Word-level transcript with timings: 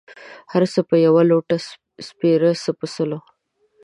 سر 0.51 0.63
څه 0.73 0.81
په 0.89 0.95
يوه 1.05 1.21
لوټۀ 1.29 1.57
سپيره، 2.07 2.49
څه 2.63 2.71
په 2.79 2.85
سلو. 2.93 3.19